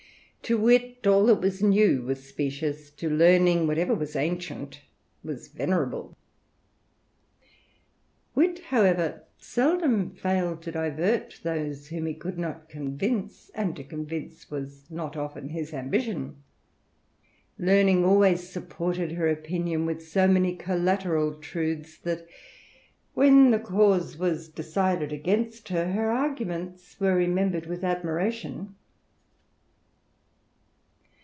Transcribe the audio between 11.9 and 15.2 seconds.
he could not convince, and to convince was not